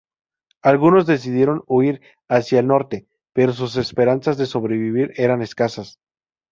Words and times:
Algunos 0.63 1.05
decidieron 1.05 1.61
huir 1.67 2.01
hacia 2.27 2.59
el 2.59 2.65
norte, 2.65 3.05
pero 3.35 3.53
sus 3.53 3.75
esperanzas 3.75 4.35
de 4.35 4.47
sobrevivir 4.47 5.11
eran 5.15 5.43
escasas. 5.43 5.99